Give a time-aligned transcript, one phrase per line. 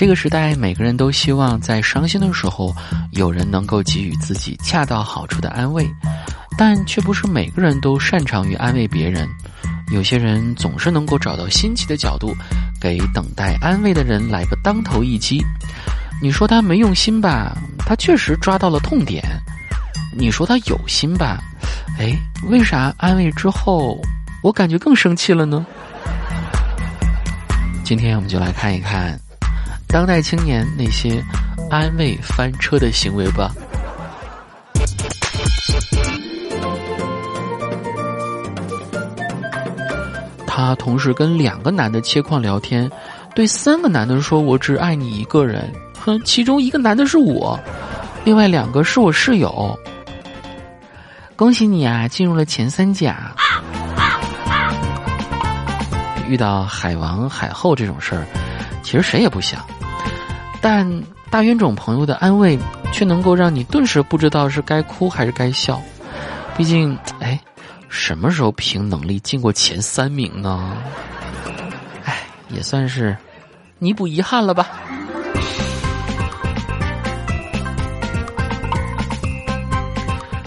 [0.00, 2.74] 这个时代，每个人都希望在伤心的时候，
[3.12, 5.86] 有人能够给予自己恰到好处的安慰，
[6.56, 9.28] 但却不是每个人都擅长于安慰别人。
[9.92, 12.34] 有些人总是能够找到新奇的角度，
[12.80, 15.44] 给等待安慰的人来个当头一击。
[16.22, 19.22] 你说他没用心吧，他确实抓到了痛点；
[20.16, 21.42] 你说他有心吧，
[21.98, 24.00] 哎，为啥安慰之后，
[24.42, 25.66] 我感觉更生气了呢？
[27.84, 29.20] 今天我们就来看一看
[29.92, 31.22] 当代青年那些
[31.68, 33.50] 安慰翻车的行为吧。
[40.46, 42.90] 他同时跟两个男的切矿聊天，
[43.34, 47.58] 对三个男的说：“我只爱你一个人。”哼，其中一个男的是我，
[48.24, 49.78] 另外两个是我室友。
[51.34, 53.32] 恭喜你啊，进入了前三甲。
[56.28, 58.24] 遇到海王、海后这种事儿，
[58.82, 59.60] 其实谁也不想，
[60.60, 62.58] 但大冤种朋友的安慰，
[62.92, 65.80] 却能够让你顿时不知道是该哭还是该笑。
[66.56, 67.40] 毕竟，哎，
[67.88, 70.76] 什么时候凭能力进过前三名呢？
[72.04, 73.16] 哎，也算是
[73.78, 74.68] 弥补遗憾了吧。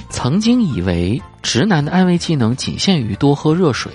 [0.09, 3.91] 曾经以为直男的安慰技能仅限于多喝热水。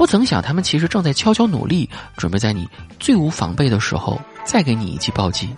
[0.00, 2.66] 不曾想，他们其实正在悄悄努力，准备在你
[2.98, 5.50] 最无防备的时候再给你一记暴击。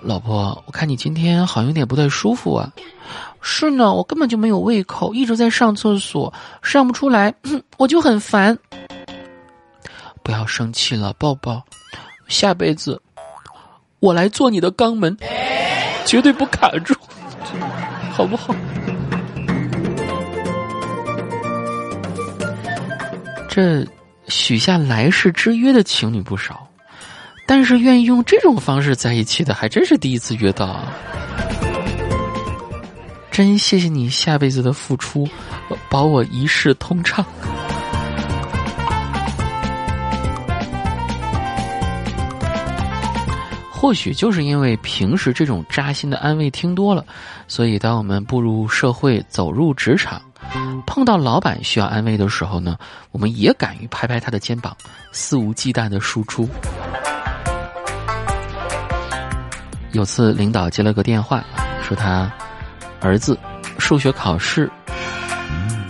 [0.00, 2.72] 老婆，我看你今天好像有点不太舒服啊。
[3.42, 7.34] 是呢，我根本就没有胃口，一直在上厕所，上不出来，
[7.76, 8.56] 我就很烦。
[10.22, 11.62] 不要生气了，抱抱。
[12.26, 13.02] 下辈子
[14.00, 15.14] 我来做你的肛门，
[16.06, 16.94] 绝对不卡住，
[18.10, 18.54] 好不好？
[23.54, 23.86] 这
[24.26, 26.66] 许下来世之约的情侣不少，
[27.46, 30.66] 但是愿意用这种方式在一起的还真是第一次约到。
[30.66, 30.92] 啊！
[33.30, 35.28] 真谢谢你下辈子的付出，
[35.88, 37.24] 保我一世通畅。
[43.70, 47.06] 或许就是因为平时这种扎心的安慰听多了，
[47.46, 50.20] 所以当我们步入社会、走入职场。
[50.86, 52.76] 碰到老板需要安慰的时候呢，
[53.10, 54.76] 我们也敢于拍拍他的肩膀，
[55.12, 56.48] 肆无忌惮的输出。
[59.92, 61.44] 有次领导接了个电话，
[61.82, 62.30] 说他
[63.00, 63.38] 儿子
[63.78, 64.70] 数学考试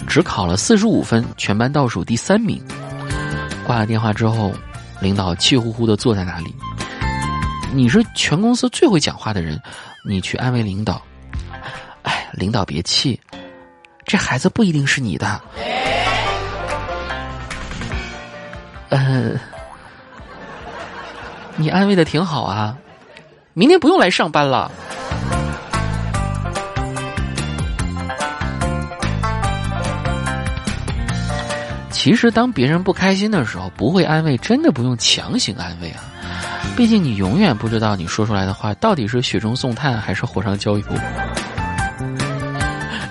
[0.07, 2.63] 只考了四十五分，全班倒数第三名。
[3.67, 4.53] 挂了电话之后，
[5.01, 6.55] 领导气呼呼的坐在那里。
[7.73, 9.61] 你是全公司最会讲话的人，
[10.07, 11.01] 你去安慰领导。
[12.03, 13.19] 哎，领导别气。
[14.04, 15.41] 这孩子不一定是你的，
[18.91, 19.32] 呃，
[21.56, 22.76] 你安慰的挺好啊，
[23.54, 24.70] 明天不用来上班了。
[31.91, 36.04] 其实，当别人不开心的时候，不会安慰，真的不用强行安慰啊。
[36.76, 40.84] 毕竟，你永远不知道你说出来的话到底是雪中送炭还是火上浇油。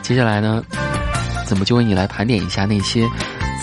[0.04, 0.64] 接下来呢？
[1.54, 3.08] 怎么就为你来盘点一下那些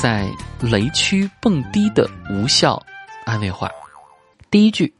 [0.00, 0.24] 在
[0.60, 2.80] 雷区蹦迪的无效
[3.24, 3.68] 安慰话？
[4.48, 4.94] 第一句，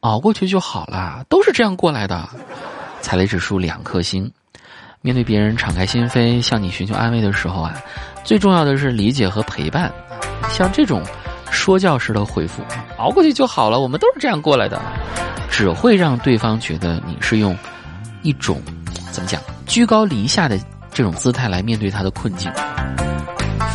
[0.00, 2.28] 熬过去就好了，都是这样过来的。
[3.00, 4.30] 踩雷指数两颗星。
[5.00, 7.74] 面对别人敞开心扉向你寻求安慰的时候啊，
[8.22, 9.92] 最重要的是理解和陪伴。
[10.48, 11.02] 像这种
[11.50, 12.62] 说教式的回复，
[12.98, 14.80] 熬过去就好了，我们都是这样过来的，
[15.50, 17.58] 只会让对方觉得你是用
[18.22, 18.62] 一种
[19.10, 20.56] 怎么讲居高临下的。
[20.98, 22.50] 这种姿态来面对他的困境，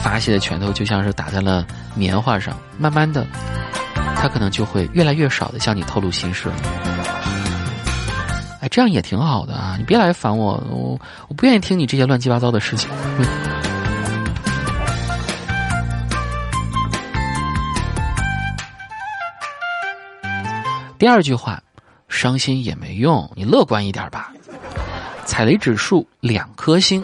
[0.04, 3.26] 发泄的拳头就像是打在了棉花上，慢慢的，
[4.18, 6.56] 他可能就会越来越少的向你透露心事了。
[8.60, 9.78] 哎，这样也挺好的啊！
[9.78, 12.90] 你别来烦我，我我不愿意听你这些乱七八糟的事情。
[21.00, 21.64] 第二句话，
[22.10, 24.30] 伤心也没用，你乐观一点吧。
[25.26, 27.02] 踩雷指数两颗星。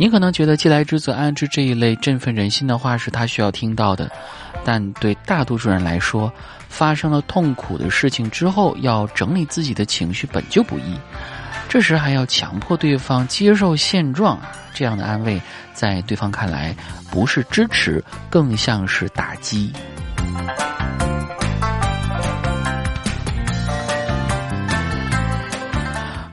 [0.00, 4.10] 你可能觉得“既来之则安之”这一类振奋人心的话是他需要听到的，
[4.64, 6.32] 但对大多数人来说，
[6.70, 10.98] 发生了痛苦的事情之后，要整理自己的情绪本就不易。
[11.68, 14.40] 这时还要强迫对方接受现状，
[14.72, 15.38] 这样的安慰
[15.74, 16.74] 在对方看来
[17.10, 19.70] 不是支持，更像是打击。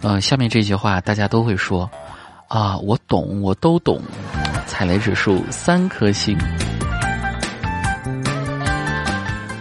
[0.03, 1.89] 呃，下面这句话大家都会说，
[2.47, 4.01] 啊，我懂，我都懂。
[4.65, 6.37] 踩雷指数三颗星。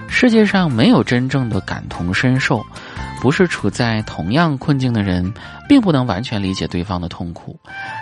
[0.08, 2.64] 世界上没有真正的感同身受，
[3.20, 5.32] 不是处在同样困境的人，
[5.68, 7.58] 并不能完全理解对方的痛苦。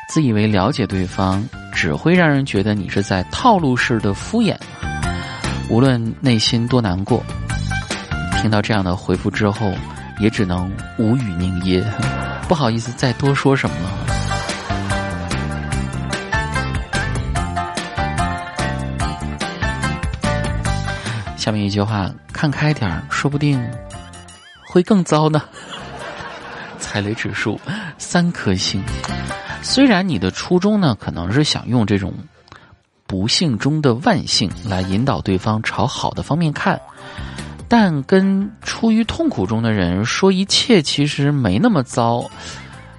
[0.09, 1.43] 自以为了解对方，
[1.73, 4.55] 只会让人觉得你是在套路式的敷衍。
[5.71, 7.25] 无论内心多难过，
[8.41, 9.73] 听到这样的回复之后，
[10.21, 11.83] 也只能无语凝噎，
[12.49, 14.24] 不好意思再多说什么了。
[21.45, 23.63] 下面一句话，看开点儿，说不定
[24.67, 25.43] 会更糟呢。
[26.81, 27.61] 踩雷指数
[27.99, 28.83] 三颗星。
[29.61, 32.15] 虽然你的初衷呢，可能是想用这种
[33.07, 36.81] 不幸中的万幸来引导对方朝好的方面看，
[37.69, 42.25] 但跟处于痛苦中的人说一切其实没那么糟，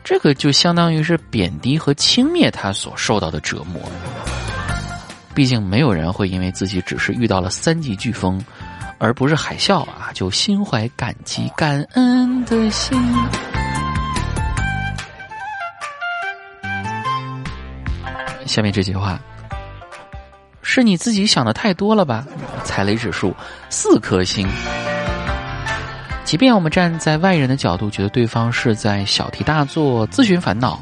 [0.03, 3.81] 这个就相当于是贬低和轻蔑他所受到的折磨。
[5.35, 8.41] 毕竟没有人会因为自己只是遇到了三级飓风，
[8.97, 12.97] 而不是海啸啊，就心怀感激感恩的心。
[18.45, 19.19] 下面这句话，
[20.61, 22.25] 是你自己想的太多了吧？
[22.63, 23.35] 踩雷指数
[23.69, 24.47] 四颗星。
[26.23, 30.79] 即便我们站在外人的角度，觉得对方是在小题大做、自寻烦恼，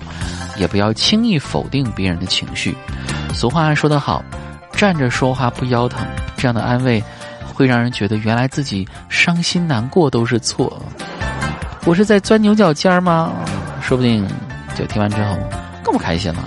[0.57, 2.75] 也不要轻易否定别人的情绪。
[3.33, 4.23] 俗话说得好。
[4.75, 6.05] 站着说话不腰疼，
[6.35, 7.01] 这样的安慰
[7.53, 10.81] 会让人觉得原来自己伤心难过都是错。
[11.85, 13.31] 我是在钻牛角尖吗？
[13.81, 14.27] 说不定
[14.75, 15.37] 就听完之后
[15.83, 16.43] 更不开心了。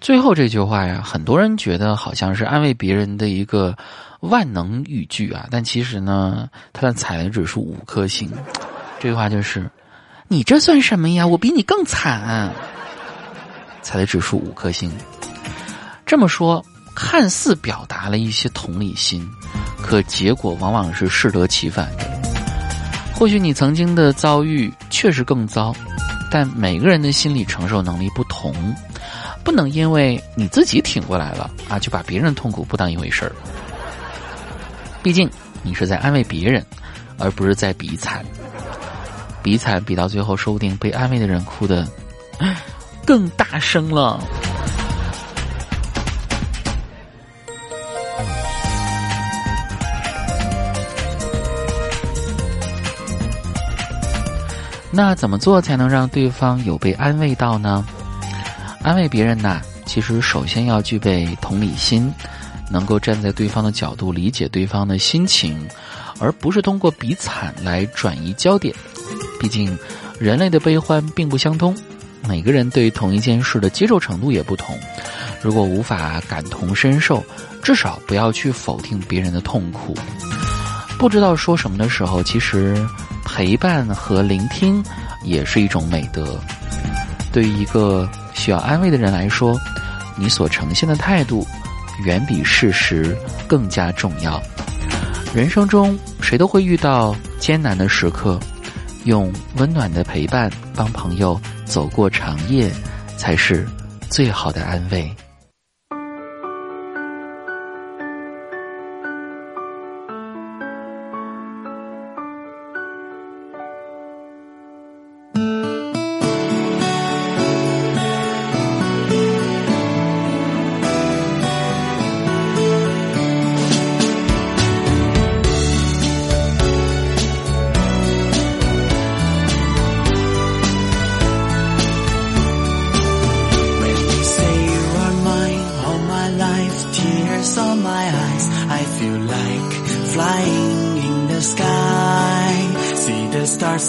[0.00, 3.76] 最后这句话呀，很多人觉得好像是安慰别人的一个
[4.20, 8.30] 万能语句啊，但其实呢，它的踩雷指数五颗星。
[9.00, 9.70] 这句话就是。
[10.28, 11.26] 你这算什么呀？
[11.26, 12.50] 我比你更惨，
[13.82, 14.90] 踩的指数五颗星。
[16.06, 19.28] 这么说，看似表达了一些同理心，
[19.82, 21.90] 可结果往往是适得其反。
[23.14, 25.74] 或许你曾经的遭遇确实更糟，
[26.30, 28.52] 但每个人的心理承受能力不同，
[29.44, 33.32] 不能因为你自己挺过来了啊，就把别人痛苦不当一回事儿。
[35.02, 35.30] 毕竟
[35.62, 36.64] 你是在安慰别人，
[37.18, 38.24] 而不是在比惨。
[39.44, 41.86] 比惨比到最后，说不定被安慰的人哭的
[43.04, 44.18] 更大声了。
[54.90, 57.84] 那怎么做才能让对方有被安慰到呢？
[58.80, 62.10] 安慰别人呐，其实首先要具备同理心，
[62.70, 65.68] 能够站在对方的角度理解对方的心情，
[66.18, 68.74] 而不是通过比惨来转移焦点。
[69.40, 69.76] 毕竟，
[70.18, 71.76] 人类的悲欢并不相通，
[72.28, 74.78] 每个人对同一件事的接受程度也不同。
[75.42, 77.22] 如果无法感同身受，
[77.62, 79.94] 至少不要去否定别人的痛苦。
[80.98, 82.76] 不知道说什么的时候，其实
[83.24, 84.82] 陪伴和聆听
[85.22, 86.38] 也是一种美德。
[87.32, 89.58] 对于一个需要安慰的人来说，
[90.16, 91.46] 你所呈现的态度
[92.04, 93.14] 远比事实
[93.46, 94.40] 更加重要。
[95.34, 98.38] 人生中，谁都会遇到艰难的时刻。
[99.04, 102.70] 用温暖的陪伴帮朋友走过长夜，
[103.16, 103.66] 才是
[104.10, 105.10] 最好的安慰。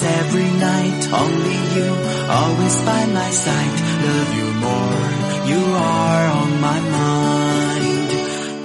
[0.03, 1.01] Every night.
[1.23, 1.89] Only you
[2.29, 3.77] always by my side.
[4.07, 5.05] Love you more,
[5.51, 8.09] you are on my mind.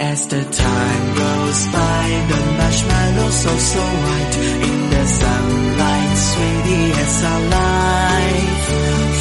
[0.01, 4.37] As the time goes by, the marshmallow so so white
[4.69, 8.67] in the sunlight, sweetie as our life.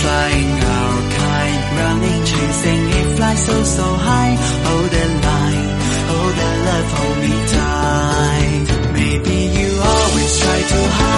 [0.01, 4.35] Flying our kite, running, chasing it, fly so so high.
[4.67, 5.69] Hold the line,
[6.09, 8.65] hold the love, hold me tight.
[8.93, 11.08] Maybe you always try to hide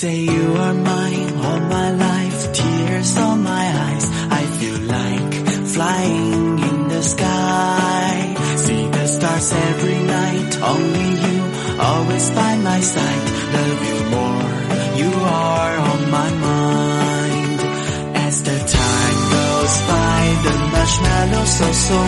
[0.00, 4.06] say you are mine all my life, tears on my eyes.
[4.40, 5.32] I feel like
[5.74, 8.34] flying in the sky.
[8.64, 11.38] See the stars every night, only you
[11.90, 13.26] always by my side.
[13.56, 14.50] Love you more,
[15.02, 15.12] you
[15.44, 17.60] are on my mind.
[18.26, 22.00] As the time goes by, the marshmallows so so